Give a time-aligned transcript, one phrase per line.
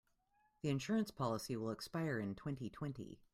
[0.63, 3.21] The insurance policy will expire in twenty-twenty.